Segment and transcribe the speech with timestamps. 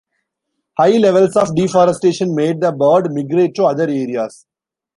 [0.79, 4.47] High levels of deforestation made the bird migrate to other areas.